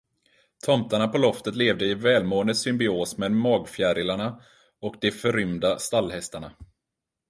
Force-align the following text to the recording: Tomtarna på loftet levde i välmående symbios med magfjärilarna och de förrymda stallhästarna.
Tomtarna 0.65 1.07
på 1.07 1.17
loftet 1.17 1.55
levde 1.55 1.85
i 1.85 1.93
välmående 1.95 2.55
symbios 2.55 3.17
med 3.17 3.31
magfjärilarna 3.31 4.41
och 4.81 4.95
de 5.01 5.11
förrymda 5.11 5.77
stallhästarna. 5.79 6.51